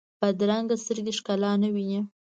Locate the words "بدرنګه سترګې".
0.19-1.13